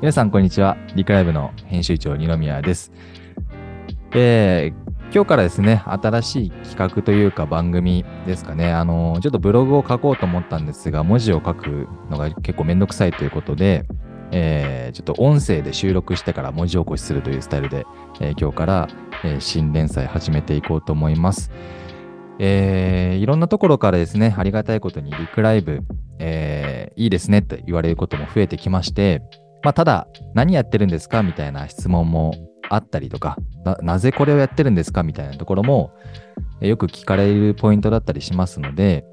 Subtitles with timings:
[0.00, 0.76] 皆さん、こんにちは。
[0.94, 2.92] リクライブの編集長、二宮です。
[4.12, 8.70] えー、今日からですね、新しい企画というか番組ですかね。
[8.70, 13.86] あの、ちょっとブログを書こうと思ったんですが、文字を書くのが結構めんどくさいということで、
[14.30, 17.84] えー、ちょっと音声で収録してから文字起こしするというスタイルで、
[18.20, 18.88] えー、今日から、
[19.24, 21.50] え、新連載始めていこうと思います。
[22.38, 25.80] えー、いろんなところからですね、ありがたいことにリクライブ、
[26.20, 29.22] えー、いいですねって言われることも増えてきまして、
[29.62, 32.34] まあ、ただ、何やってるんですかみたいな質問も
[32.70, 35.92] あったりとかな、なぜこれをやってるんですかみたいなところも、
[36.60, 39.04] よく聞かれるポイントだったりしますので、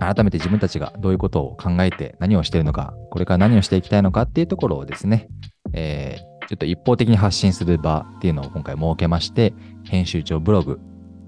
[0.00, 5.28] 改めて自分たちがどういうことを考えて何をしているのか、これから何をしていきたいのかっていうところをですね、
[5.72, 10.80] えー、ちょっと一方的に発信する場っていうのを今回設けまして、編集長ブログ、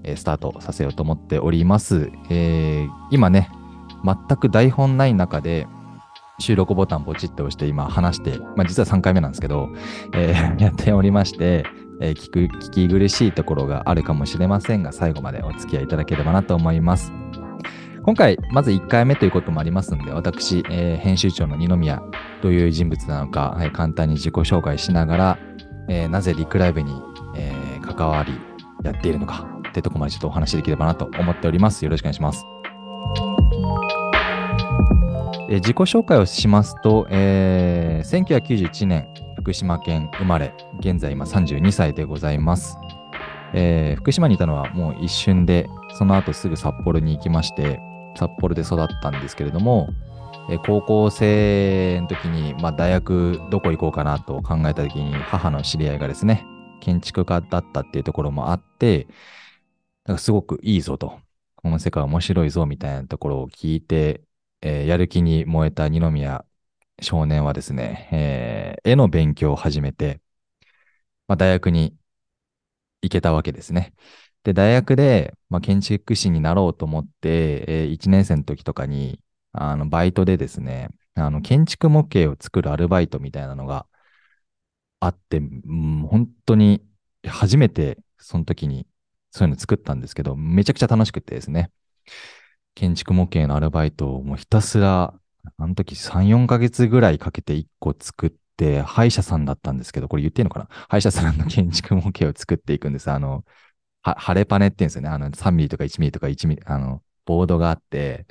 [0.03, 2.11] えー、スタートさせようと思っております。
[2.29, 3.49] えー、今ね、
[4.03, 5.67] 全く台本ない中で、
[6.39, 9.69] 収録ボタンポチッと押して今話して、まあ、実は3回目なんですけど、
[10.13, 11.65] えー、 やっておりまして、
[12.01, 17.13] えー、聞く、聞き苦しいところがあるかもしれませんが、最後までお付き合いいただければなと思います。
[18.03, 22.01] 今回、まず1回目ということもありますので、私、えー、編集長の二宮、
[22.41, 25.37] どういう人物なのか、えー、簡単に自己紹介しながら、
[25.89, 26.93] えー、なぜリクライブに、
[27.35, 28.33] え関わり、
[28.83, 31.83] やっているのか、ってとこまでちょっとお話しできればなと思っております。
[31.83, 32.45] よろしくお願いします。
[35.51, 42.77] え自己紹介をしますと、えー、1991年、福島県生まれ、現在今32歳でございます。
[43.55, 47.79] えー、福島にいたのはもう一瞬で、その後すぐ札幌に行きまして、
[48.15, 49.89] 札幌で育ったんですけれども、
[50.51, 56.45] えー、高校生の時に、まあ、大学どこ行こうかなと考えた時に、母の知り合いがですね、
[56.79, 59.07] 建築家だったっていうところもあって、
[60.05, 61.17] なんかすごくいいぞと、
[61.55, 64.21] この世界面白いぞみたいなところを聞いて、
[64.61, 66.45] えー、やる気に燃えた二宮
[67.01, 70.21] 少年はですね、えー、絵の勉強を始めて、
[71.27, 71.95] まあ、大学に
[73.01, 73.93] 行けたわけですね。
[74.43, 83.87] で、大学で、まあ、建築士になろうと思って、えー、1年生の時とかに、あの、バイトでですね、あの、建築模型を作るアルバイトみたいなのが
[84.99, 86.83] あって、うん、本当に
[87.25, 88.87] 初めてその時に
[89.31, 91.71] そういうの作ったんですけど、めちゃくちゃ楽しくてですね。
[92.79, 95.13] 建築模型のアルバイトをもうひたすら、
[95.57, 100.67] あの時3、4ヶ月ぐらいかけて1個作って、歯医者さんだったんですけど、これ言っていいのかな？
[100.87, 103.11] 歯医者さんの建築模型を作っていくんです。
[103.11, 103.43] あの、
[104.01, 105.09] は、れパネって言うんですよね。
[105.09, 108.27] あの、3ミリとか1ミリとか1ミリ、あの、ボードがあって、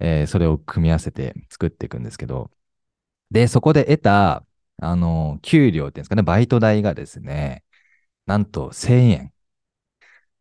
[0.00, 2.50] えー、それを組み合わせて作っていくんですけど、
[3.30, 4.44] で、そこで得た、
[4.82, 7.64] あの、給料っていうんですかね、バイト代がですね、
[8.26, 9.34] なんと1000円。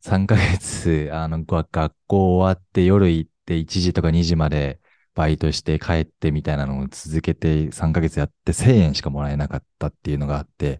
[0.05, 4.79] 3ヶ月、あの、学校終わって夜行って1時とか2時まで
[5.15, 10.79] バイトして帰ってみたいなのを続けて3ヶ月やって1000円しかもらえなかったっていうのがあって、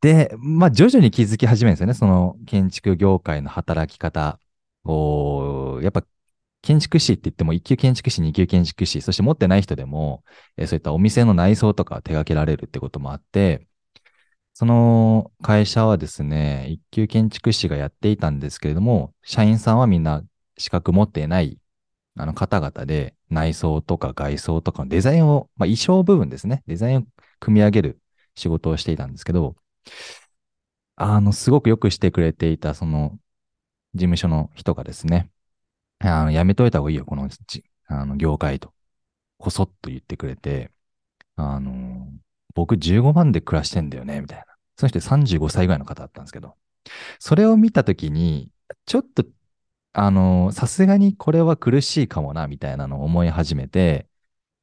[0.00, 1.94] で、まあ徐々に気づき始めるんですよね。
[1.94, 4.40] その建築業界の働き方
[4.84, 6.04] を、やっぱ
[6.62, 10.24] 建築士って言っても1級建築士、2級建築士、そして持ってない人でも、
[10.56, 13.66] えそういったお店の内装とか手掛けられるってこともあって、
[14.58, 20.24] その会社はですね、一級建築士がやっていたんですけれども、社員さんはみんな
[20.56, 21.58] 資格持っていない
[22.16, 27.02] あの方々で内装とか外装とかのデザインを、まあ、衣装部分ですね、デザインを
[27.38, 28.00] 組み上げる
[28.34, 29.56] 仕事をしていたんですけど、
[30.94, 33.18] あの、すごくよくしてくれていた、その、
[33.92, 35.30] 事務所の人がですね、
[35.98, 37.28] あの、やめといた方がいいよ、この、
[37.88, 38.72] あの、業界と、
[39.38, 40.70] こそっと言ってくれて、
[41.36, 41.70] あの、
[42.56, 44.44] 僕15万で暮らしてんだよね、みたいな。
[44.76, 46.56] その人35歳ぐらいの方だったんですけど、
[47.18, 48.50] それを見たときに、
[48.86, 49.24] ちょっと、
[49.92, 54.08] あの、さすがにこれは苦しいかもな、みたいなのを思い始めて、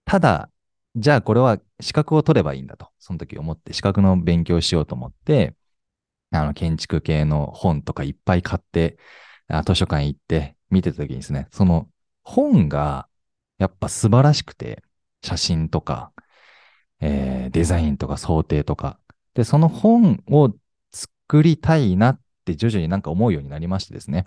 [0.06, 0.50] ただ、
[0.96, 5.56] じゃあこれは資格を取ればいいんだと、その時思って、資格の勉強しようと思って、
[6.32, 8.98] あの、建築系の本とかいっぱい買って、
[9.48, 11.90] あ図書館行って見てた時にですね、その
[12.24, 13.08] 本が
[13.60, 14.84] やっぱ素晴らしくて、
[15.24, 16.12] 写真とか、
[17.00, 19.00] えー、デザインとか想定とか。
[19.36, 20.54] で、その本を
[20.92, 24.26] 作りたいなって徐々になんか思うようになりましてですね。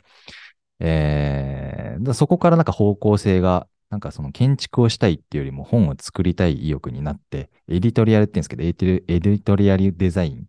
[0.80, 8.72] えー、そこからなんか方向性が、なんかその建築をしたいっていうよりも本を作りたい意欲になって、エディトリアルって言うんですけど、エ
[9.20, 10.46] ディトリアルデザイン、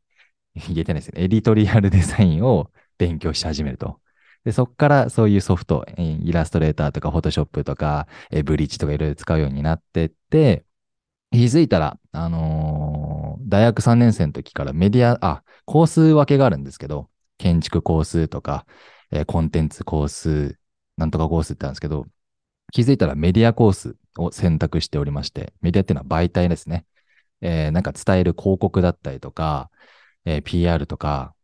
[0.55, 1.23] 言えてないですね。
[1.23, 3.99] エディトリアルデザインを勉強し始めると。
[4.43, 8.07] で、そこからそういうソフト、イラストレーターとかフォトショップとか、
[8.45, 10.63] ブリッジとかいろいろ使うようになってって、
[11.31, 18.65] 気づいたら、あのー、大学3年生の時からメディア、あ、コース分けがあるんですけど、建築コースとか、
[19.11, 20.59] えー、コンテンツコース、
[20.97, 22.07] なんとかコースってあるんですけど、
[22.73, 26.85] 気づいたらメディアコースを選択しておりまして、メディアっていうのは媒体ですね。
[27.41, 29.71] えーなんか伝える広告だったりとか、
[30.25, 31.35] えー PR とか、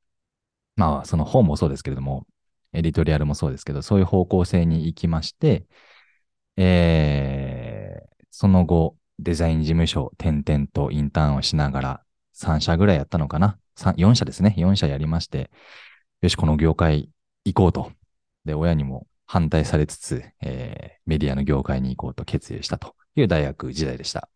[0.78, 2.28] まあ、その本もそうですけれども、
[2.74, 5.68] エディトリアルもそうですけど、そういう方向性に行きまして、
[6.58, 12.04] えーその後、デザイン事務所、転々とインターンをしながら、
[12.34, 13.60] 3社ぐらいやったのかな、
[13.98, 14.56] 4社ですね。
[14.58, 15.52] 4社やりまして、
[16.22, 17.10] よし、この業界
[17.46, 17.92] 行こうと。
[18.46, 24.30] で、親にも反対されつつ、えーメディアの業界に行こうと決意したという大学時代でした。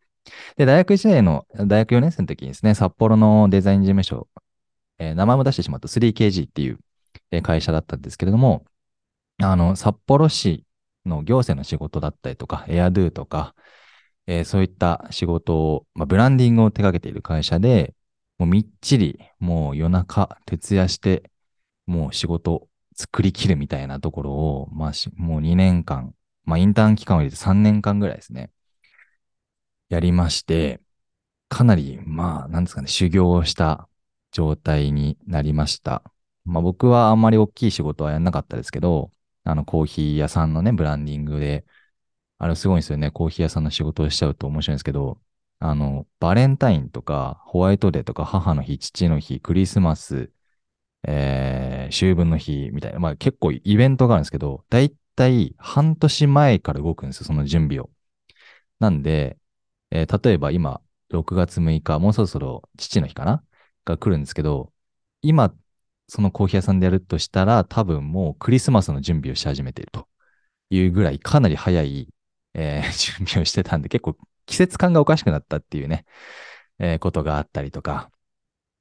[0.58, 4.28] で、大学時代の、大学4年生の時にですね、札幌のデザイン事務所、
[5.00, 6.80] えー名前も出してしまうと 3KG っていう
[7.42, 8.66] 会社だったんですけれども、
[9.42, 10.66] あの、札幌市
[11.06, 13.56] の行政の仕事だったりとか、エアドゥとか、
[14.28, 17.96] えーそういった仕事を、まあ、ブランディングを手掛けている会社で、
[18.38, 21.32] もうみっちり、もう夜中、徹夜して、
[21.88, 26.16] もう仕事作り切るみたいなところを、まあし、もう2年間、
[26.46, 28.52] まあ、インターン期間を入れて3年間ぐらいですね、
[29.90, 30.82] やりまして、
[31.50, 33.90] かなり、まあ、なんですかね、修行をした
[34.32, 36.04] 状態になりました。
[36.46, 39.12] まあ、僕はあんまり大きい仕事はやんなかったですけど、
[39.44, 41.66] あの、コーヒー屋さんのね、ブランディングで、
[42.40, 43.12] あれすごいんですよね。
[43.12, 45.20] コーヒー屋さんの仕事をしちゃうと面白いんですけど、
[45.60, 50.32] あの、バレンタインとか、ホワイトデーとか、母の日、父の日、クリスマス、
[51.08, 57.90] えー、秋分の日みたいな、まあ結構イベントがあるんですけど、だいたい半年前から動くんですよ、その準備を。
[58.80, 59.38] なんで、
[59.92, 63.44] えー例えば今、6月6日、もうそろそろ父の日かな？
[63.86, 64.74] が来るんですけど、
[65.22, 65.54] 今、
[66.08, 70.08] そのコーヒー屋さんでやるとしたら、多分もうクリスマスの準備をし始めていると
[70.70, 72.10] いうぐらい、かなり早い、
[72.58, 74.18] えー 準備をしてたんで、結構
[74.48, 76.06] 季節感がおかしくなったっていうね、
[76.80, 78.12] えーことがあったりとか、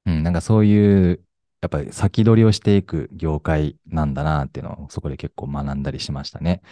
[0.06, 1.20] うん、なんかそういう、
[1.62, 6.62] やっぱり先取りをしていく業界なんだなっていうのをそこで結構学んだりしましたね。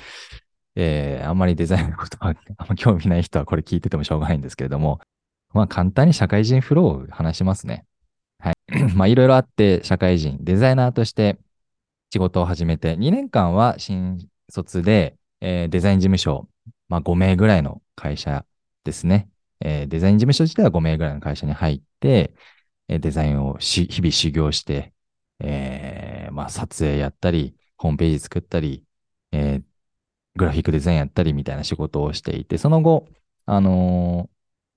[0.77, 5.01] えーあんまりデザインのことは あんま興味ない人はこれ聞いててもしょうがないんですけれども、
[5.53, 7.87] まあ簡単に社会人フローを話しますね。
[8.39, 8.55] はい。
[8.95, 11.39] まあいろいろあって社会人、デザイナーとして
[12.13, 16.49] 仕事を始めて、2年間は新卒で、えーデザイン事務所、
[16.95, 18.47] まあ5名ぐらいの会社
[18.85, 19.29] ですね。
[19.61, 22.35] えーデザイン事務所自体は5名ぐらいの会社に入って、
[22.89, 24.95] えーデザインをし日々修行して、
[25.41, 28.85] えーまあ撮影やったり、ホームページ作ったり、
[29.33, 29.63] え
[30.37, 33.09] グラフィックデザインやったりみたいな仕事をしていて、その後、
[33.47, 34.31] あの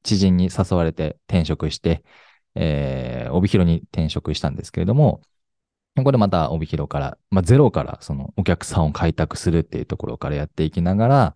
[0.04, 2.04] 知人に誘われて転職して、
[2.56, 5.22] え帯広に転職したんですけれども、
[5.98, 11.36] ここでまた帯広から、まあ、ゼロからそのお客さんを開拓するっていうところからやっていきながら、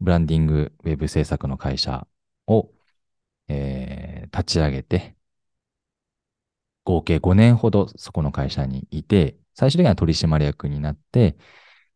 [0.00, 2.06] ブランディング、ウェブ制作の会社
[2.46, 2.70] を、
[3.48, 5.16] えー立ち上げて、
[6.84, 11.36] 合計5年ほどそこの会社にいて、最終的には取締役になって、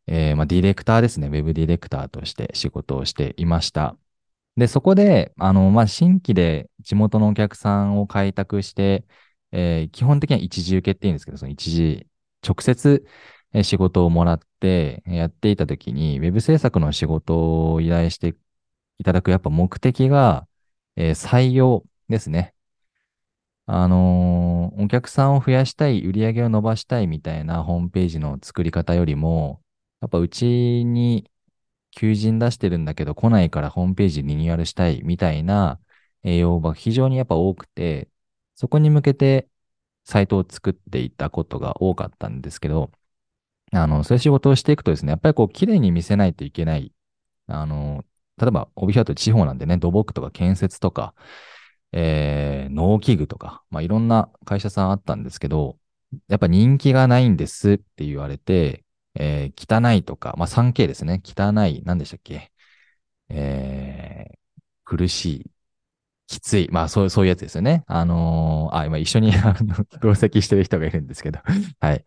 [0.06, 3.98] えーまあ、ディレクターですね、ウェブディレクターとして仕事をしていました。
[4.56, 9.06] で、そこで、あの、まあ、新規で地元のお客さんを開拓して、
[9.52, 12.06] えー基本的には一時受けっていうんですけど、その一時、
[12.46, 13.06] 直接
[13.64, 18.36] 仕事をもらってやっていたときに、ウェブ制作の仕事を依頼して
[18.98, 20.48] いただくやっぱ目的が、
[20.96, 22.54] えー採用ですね。
[23.66, 29.62] あのーお客さんを増やしたい、売り上げを伸ばしたいみたいなホームページの作り方よりも、
[30.00, 30.46] やっぱうち
[30.84, 31.30] に
[31.92, 35.80] 求人出してるんだけど来ないからホームページリニューアルしたいみたいな
[36.24, 38.10] 栄養が非常にやっぱ多くて、
[38.56, 39.48] そこに向けて
[40.04, 42.92] サイトを作っていたことが多かったんですけど、
[43.72, 46.92] あの、そういう仕事をしていくとですね、やっぱりこう綺麗に見せないといけない。
[47.48, 48.04] あの、
[48.38, 51.14] 例えば、帯広と地方なんでね、土木とか建設とか、
[51.92, 55.78] えー農機具とか、まあ、いろんな会社さんあったんですけど、
[56.28, 58.84] やっぱ人気がないんですって言われて、
[59.14, 61.22] えー汚いとか、まあ、3K ですね。
[61.24, 62.52] 汚い、何でしたっけ？
[63.30, 64.38] えー
[64.84, 65.50] 苦しい、
[66.28, 66.68] きつい。
[66.70, 67.84] まあ、そう、そういうやつですよね。
[67.86, 69.32] あのーあ、今一緒に
[70.02, 71.40] 同席してる人がいるんですけど、
[71.80, 72.04] はい。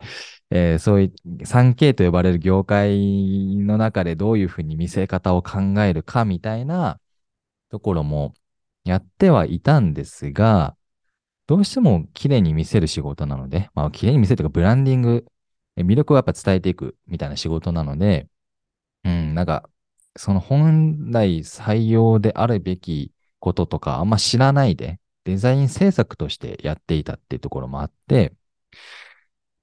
[0.51, 1.05] えーそうい
[1.41, 6.99] う 3K と呼ばれる業界の中でどういうふうに見せ方を考えるかみたいな
[7.69, 8.33] ところも
[8.83, 10.77] やってはいたんですが、
[11.47, 15.25] どうしても綺麗に見せる仕事なので、まあ綺麗に見せるというかブランディング、
[15.77, 18.27] 魅力をやっぱ伝えていくみたいな仕事なので、
[19.03, 19.69] うん、なんか、
[20.17, 28.33] その本来採用であるべきこととかあんま知らないで、デザイン制作としてやっていたっていうところもあって、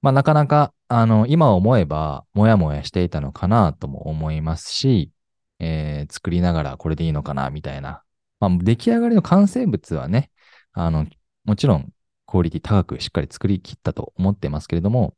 [0.01, 5.11] まあなかなか、あの、今思えば、もやもやしていたのかなとも思いますし、
[5.59, 8.03] えー作りながらこれでいいのかなみたいな。
[8.39, 10.31] まあ出来上がりの完成物はね、
[10.73, 11.07] あの、
[11.45, 11.93] もちろん
[12.27, 15.15] クオリティ高くしっかり作り切ったと思ってますけれども、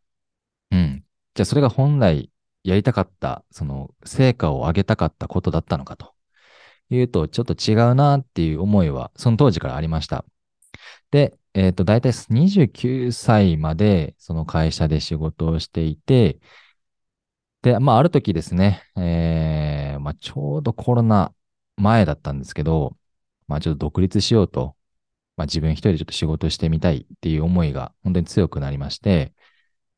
[0.72, 1.06] うん。
[1.36, 2.32] じゃあそれが本来
[2.64, 6.14] やりたかった、その成果を上げたかったことだったのかと
[6.96, 10.26] いうと、ちょっと違うなっていう思いは、その当時からありました。
[11.12, 16.40] で、えっ、と、大体29歳までその会社で仕事をしていて、
[17.62, 21.34] で、まあ、ある時ですね、えー、まあ、ちょうどコロナ
[21.78, 22.98] 前だったんですけど、
[23.48, 24.76] まあ、ちょっと独立しようと、
[25.38, 29.34] まあ、自分一人でちょっと仕事してみたいっていう思いが本当に強くなりまして、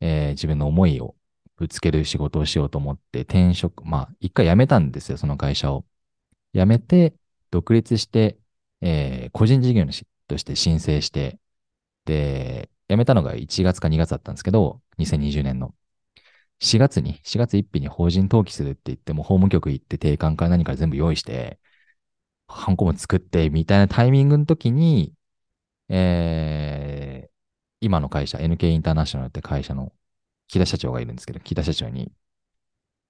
[0.01, 1.15] えー、自分の思いを
[1.57, 5.85] ぶつける仕事をしようと思って転職、まあ、一回辞めたんですよ、その会社を。
[6.53, 7.15] 辞めて、
[7.51, 8.37] 独立して、
[8.81, 11.39] えー、個人事業主として申請して、
[12.05, 15.75] で、辞めたのが1月か2月だったんですけど、2020年の。
[16.59, 21.59] 4月に、4月1日に法人登記するって言っても、法務局行って定款から何か全部用意して、
[22.47, 25.13] ハンコも作って、みたいなタイミングの時に、
[25.89, 27.31] えー、
[27.81, 29.93] 今の会社、NK インターナショナルって会社の
[30.47, 32.11] 木田社長がいるんですけど、木田社長に、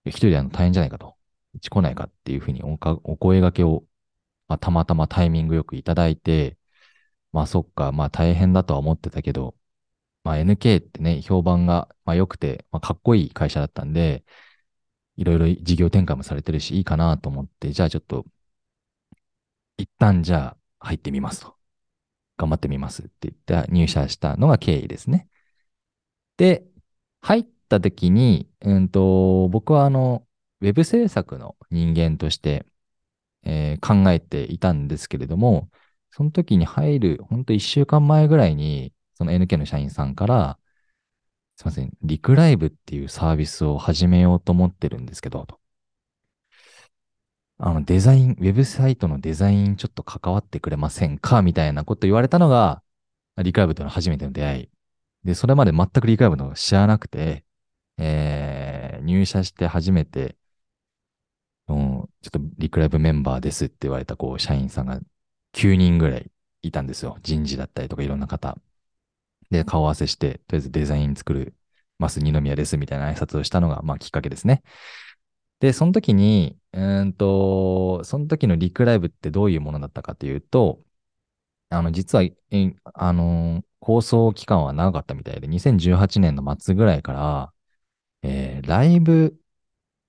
[0.06, 1.16] 一人であの大変じゃないかと、
[1.60, 3.84] ち来ないかっていうふうにおお声掛けを、
[4.48, 6.58] まあ、たまたまタイミングよくいただいて、
[7.32, 9.56] まあそっか、まあ大変だとは思ってたけど、
[10.24, 14.26] まあ NK ってね、評判が、まあ、良くて、まあ、かっこいい会社だったんで、
[15.18, 18.26] いろいろ事業展開もされてるし、いいかなと思って、じゃあちょっと、
[19.78, 21.56] 一旦じゃあ入ってみますと。
[22.38, 25.30] 頑張ってみますって言って入社したのが経緯ですね。
[26.38, 26.66] で、
[27.22, 30.28] 入った時に、うんと、僕はあの、
[30.64, 32.66] ウェブ制作の人間として、
[33.44, 35.70] えー、考えていたんですけれども、
[36.10, 40.60] その時に入る、ほんと一週間前ぐらいに、その NK の社員さんから、
[41.58, 45.60] すいません、リクライブっていうサービスを始めようと思ってるんですけど、と。
[47.58, 51.42] あの、デザイン、ウェブサイトのデザインちょっと関わってくれませんか？
[51.42, 52.82] みたいなこと言われたのが、
[53.38, 54.70] リクライブとの初めての出会い。
[55.26, 57.46] で、それまで全くリクライブの知らなくて、
[57.98, 60.38] えー、入社して初めて、
[61.68, 65.00] ちょっとリクライブメンバーですって言われた、こう、社員さんが
[65.54, 67.18] 9人ぐらいいたんですよ。
[67.22, 68.58] 人事だったりとかいろんな方。
[69.52, 71.56] で、顔合わせして、とりあえずデザイン作る、
[72.00, 74.64] ます二宮ですみたいな挨拶をしたのが、まあ、きっかけですね。
[75.60, 80.84] で、その時に、うんと、その時のリクライブってどういうものだったかというと、
[81.70, 82.36] あの、実は、え
[82.94, 87.54] あの、構想期間は長かったみたいで、2018年の末ぐらいから、
[88.24, 89.40] えー、ライブ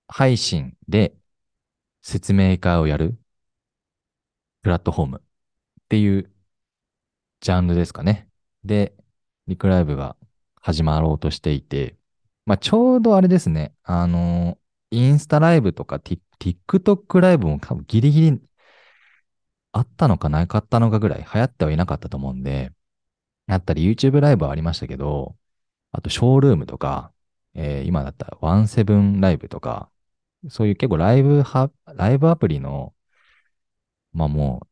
[0.09, 1.15] 配信で
[2.05, 3.19] 説明会をやる
[4.63, 5.25] プラットフォームっ
[5.89, 6.31] ていう
[7.41, 8.29] ジャンルですかね。
[8.63, 8.95] で、
[9.49, 10.17] リクライブが
[10.61, 11.97] 始まろうとしていて、
[12.47, 14.59] まあ、ちょうどあれですね、あの、
[14.91, 18.41] インスタライブとか TikTok ライブも多分ギリギリ
[19.73, 22.71] あったのかなかったのかぐらい流行ってはいなかったと思うんで、
[23.49, 25.37] あったり YouTube ライブはありましたけど、
[25.93, 27.13] あとショールームとか、
[27.55, 29.91] えー、今だったらワンセブンライブとか、
[30.49, 32.95] そういう結構ライブは、ライブアプリの、
[34.13, 34.67] まあも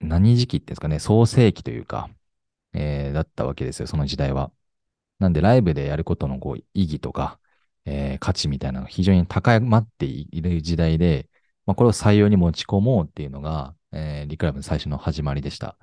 [0.00, 2.10] う、何時期ですかね、創世期というか、
[2.74, 4.52] えー、だったわけですよ、その時代は。
[5.18, 7.40] なんでライブでやることのこう意義とか、
[7.84, 11.28] えー、価値みたいなのが非常に高まっている時代で、
[11.66, 15.78] まあ、これを採用に持ち込もうっていうのが、えー、リクライブの最初の始まりでした。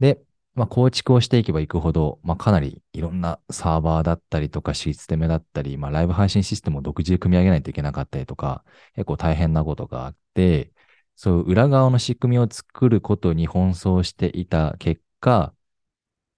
[0.00, 0.20] で、
[0.56, 10.72] まあ、構築をしていけばいくほど、まあ、かなりいろんなサーバーだったりとかシステムだったり、まあ、ライブ配信システムを独自で組み上げないといけなかったりとか、結構大変なことがあって、
[11.14, 15.54] そう裏側の仕組みを作ることに奔走していた結果、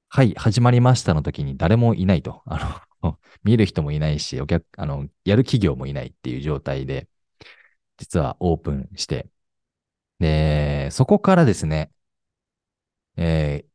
[0.08, 2.42] はい、始まりましたの時に誰もいないと。
[2.46, 7.08] あの、 見る人もいないし、お客、あの、やる企業もいないっていう状態で、
[7.98, 9.30] 実はオープンして、
[10.20, 11.92] で、そこからですね、
[13.16, 13.67] えー、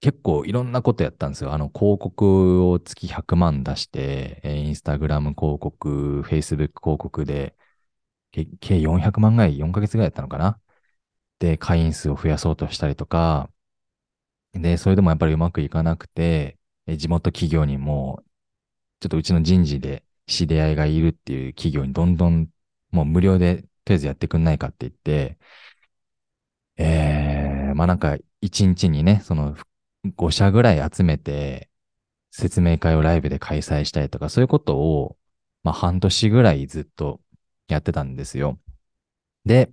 [0.00, 1.52] 結構いろんなことやったんですよ。
[1.52, 7.56] あの、広告を月100万出して、え、インスタグラム広告、フェイスブック広告で、
[8.60, 10.60] 計400万ぐらい、4ヶ月ぐらいやったのかな？
[11.40, 13.50] で、会員数を増やそうとしたりとか、
[14.52, 18.24] で、それでもやっぱりうまくいかなくて、地元企業にも、
[19.00, 22.48] ちょっとうちの人事で知り合いがいるっていう企業にどんどん
[22.90, 25.38] もう無料でとりあえずやってくんないかって言って、
[26.76, 29.56] えー、まあなんか一日にね、その
[30.16, 31.70] 5社ぐらい集めて
[32.30, 35.18] 説明会をライブで開催したりとか、そういうことを、
[35.64, 37.20] まあ半年ぐらいずっと
[37.68, 38.60] やってたんですよ。
[39.46, 39.72] で、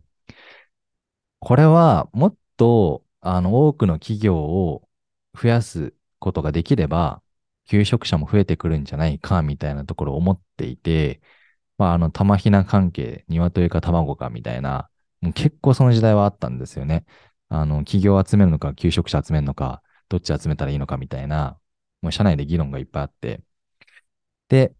[1.39, 4.88] これはもっとあの、多くの企業を
[5.39, 7.22] 増やすことができれば、
[7.65, 11.22] 求職者も増えてくるんじゃないか、みたいなところを思っていて、
[11.77, 14.89] まあ、あの、玉ひな関係、鶏か卵かみたいな、
[15.22, 17.05] もう結構その時代はあったんですよね。
[17.50, 21.60] あの、企業集めるのか、求職者集めるのか、どっち集めたらいいのかみたいな、
[22.02, 23.42] もう社内で議論がいっぱいあって。
[24.50, 24.76] で、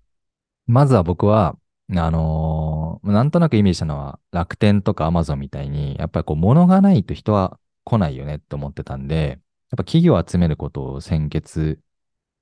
[0.68, 1.58] まずは僕は、
[1.92, 9.40] あのー、なんとなくイメージしたのは、楽天とかアマゾンみたいに、やっぱりこう、物がないと人は来ないよねって思ってたんで、
[9.72, 11.80] やっぱ企業を集めることを先決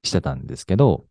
[0.03, 1.07] してたんですけど、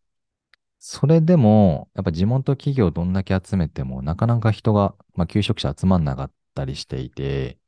[0.78, 7.58] それでも、やっぱ地元企業どんだけ集めても、なかなか人が、まあ、求職者集まんなかったりしていて、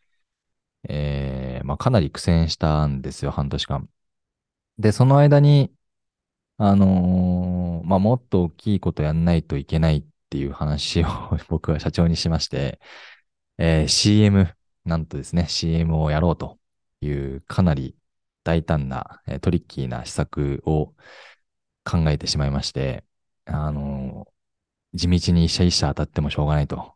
[0.89, 3.89] えー、まあ、かなり苦戦したんですよ、半年間。
[4.79, 5.73] で、その間に、
[6.59, 11.07] あのーまあ、もっと大きいことやんないといけないっていう話を
[11.49, 12.81] 僕は社長にしまして、
[13.59, 16.61] えー CM、なんとですね、CM をやろうと
[17.03, 17.97] いうかなり
[18.45, 20.95] 大胆な、えートリッキーな施策を
[21.85, 23.05] 考えてしまいまして、
[23.47, 24.35] あのー
[24.95, 26.95] 地道に一社一社当たってもしょうがないと。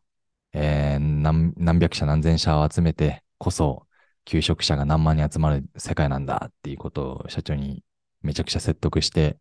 [0.55, 3.88] えー何何百社何千社を集めてこそ、
[4.29, 7.85] 求職者が何万人集まる世界なんだっていうことを社長に
[8.23, 9.39] めちゃくちゃ説得して、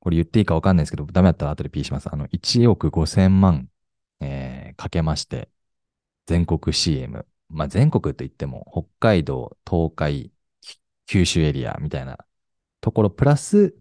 [0.00, 2.08] これ言っていいかわかんないですけど、ダメだったら後で P します。
[2.12, 3.68] あの、1億5千万、
[4.20, 5.50] えーかけまして、
[6.26, 7.26] 全国 CM。
[7.50, 10.32] まあ、全国といっても、北海道、東海、
[11.06, 12.18] 九州エリアみたいな
[12.80, 13.74] ところ、プラス、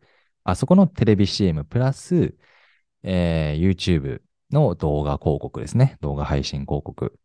[0.46, 2.36] あそこのテレビ CM、プラス、
[3.04, 4.22] えー YouTube
[4.52, 5.98] の動画広告ですね。
[6.02, 7.20] 動画配信広告。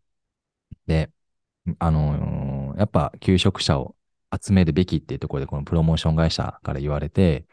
[0.86, 1.12] で、
[1.78, 2.20] あのー
[2.78, 3.96] やっぱ求職者を
[4.34, 7.46] 集めるべきっていうところで、このプロモーション会社から言われて、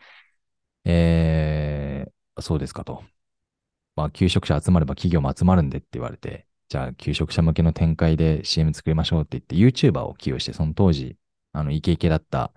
[0.86, 3.04] えー、そうですかと。
[3.96, 11.18] まあ、求職者集まれば企業も集まるんでって言われて、じゃあ、求職者向けの展開で CM 作りましょうって言って YouTuber を起用して、その当時、
[11.52, 12.54] あの、イケイケだった、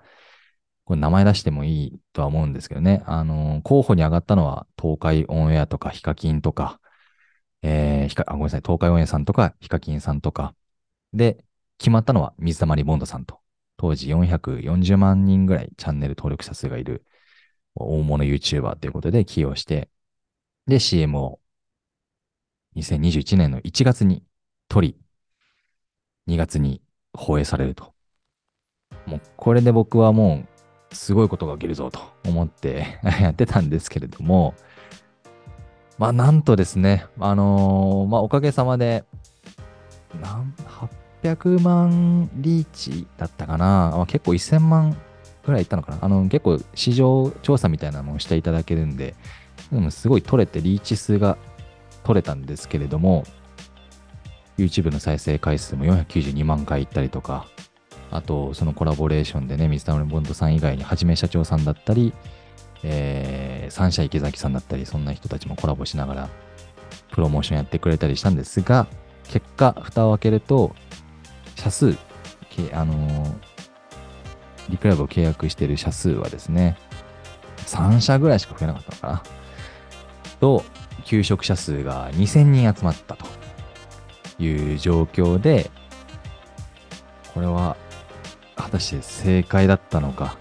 [0.84, 3.02] これ名前出してもいいとは思うんですけどね。
[3.06, 6.80] あのー候補に上がったのは、東海オンエアとかヒカキンとか、
[7.62, 10.54] えー、ヒカ、あ、ごめんなさい、東海オンエアさんとか、ヒカキンさんとか、
[11.12, 11.44] で、
[11.82, 13.40] 決まったのは水溜りボンドさんと。
[13.76, 17.04] 当時440万人ぐらいチャンネル登録者数がいる
[17.74, 19.88] 大物 YouTuber ということで起用して、
[20.68, 21.40] で、CM を
[22.76, 24.22] 2021年の1月に
[24.68, 24.96] 撮り、
[26.28, 27.92] 2月に放映されると。
[29.04, 30.44] もうこれで僕はも
[30.92, 34.54] うすごいことが起きるぞと思って やってたんですけれども、
[35.98, 39.04] まあなんとですね、あのーまあおかげさまで、
[40.20, 40.54] なん
[41.22, 44.96] 800万リーチだったかな、まあ、結構1000万
[45.44, 45.98] ぐらいいったのかな。
[46.00, 49.14] あの結構市場調査みたいなのもしていただけるんで、
[49.72, 51.38] でもすごい取れてリーチ数が
[52.04, 53.24] 取れたんですけれども、
[54.58, 57.46] YouTube の再生回数も492万回いったりとか、
[58.10, 62.12] あとそのコラボレーションでね、水溜りボンドさん以外にはじめ社長さんだったり、
[62.84, 66.28] えー、三社池崎さんだったり、そんな人たちもコラボしながら
[67.10, 68.86] プロモーションやってくれたりしたんですが、
[69.28, 70.74] 結果、蓋を開けると、
[71.62, 71.96] 社数、
[72.50, 73.34] けあのー
[74.68, 76.76] リクライブを契約している社数はですね、
[77.66, 79.22] 3社ぐらいしか増えなかったのかな。
[80.40, 80.64] と、
[81.04, 83.26] 求職者数が2000人集まったと
[84.38, 85.70] いう状況で、
[87.34, 87.76] これは
[88.56, 90.36] 果たして正解だったのか、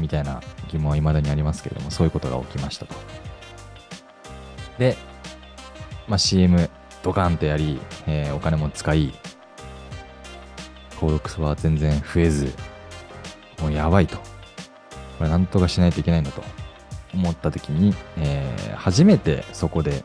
[0.00, 2.94] みたいな疑問は未だにありますけれども、そういうことが起きましたと。
[4.78, 4.96] で、
[6.08, 6.68] まあ、CM
[7.02, 9.14] ドカンとやり、えーお金も使い、
[11.02, 12.52] 登録数は全然増えず、
[13.60, 14.18] もうやばいと。
[15.18, 16.44] これなんとかしないといけないんだと
[17.12, 20.04] 思った時に、えー初めてそこで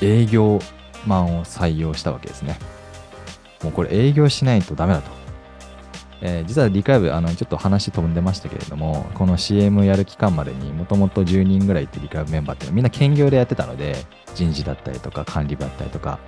[0.00, 0.58] 営業
[1.06, 2.58] マンを採用したわけですね。
[3.62, 5.10] もうこれ営業しないとダメだと。
[6.20, 13.96] えー実はリカイブ、あの、ちょっと話飛んでましたけれども、この CM やる期間までにもともと10人ぐらいってリカイブメンバーっていうのはみんな兼業でやってたので、
[14.36, 16.20] 人事だったりとか管理部だったりとか、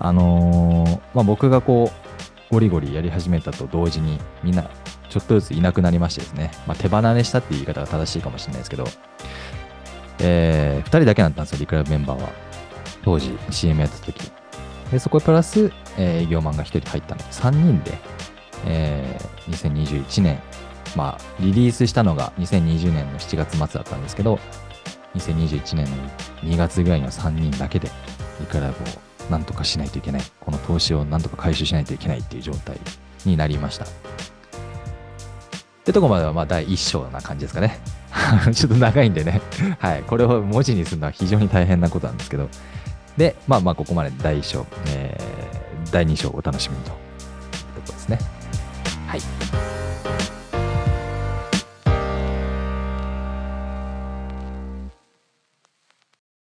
[0.00, 2.09] あのーまあ、僕がこう、
[2.50, 4.68] ゴリゴリやり始めたと同時に、みんな
[5.08, 8.84] ちょっとずついなくなりましてですね、まあ、手離れしたっていう言い方が正しいかもしれないですけど、
[10.20, 12.28] えー、2人だけだったんですよ、リクラブメンバーは。
[13.02, 14.30] 当時 CM やった時。
[14.90, 17.98] で、そこプラス、えー営業マンが1人入ったので、3人で、
[18.66, 20.40] えー2021年、
[20.96, 24.38] まあ、リリースしたのが2020年の7月末だったんですけど、
[25.14, 25.96] 2021年の
[26.42, 27.88] 2月ぐらいには3人だけで、
[28.40, 30.22] リクラブをなんとかしないといけない。
[30.40, 32.78] この投資をなんとか回収しないといけないっていう状態
[33.24, 33.84] になりました。
[33.84, 33.88] っ
[35.84, 37.78] てとこまではまあ第1章な感じですかね。
[38.52, 39.40] ちょっと長いんでね。
[39.78, 40.02] はい。
[40.02, 42.48] これを文字にするのは非常に大変なことなんですけど。
[43.16, 45.40] で、まあまあここまで第1章、えー
[45.90, 47.02] 第2章をお楽しみにというとこ
[47.88, 48.18] ろですね。
[49.06, 49.49] はい。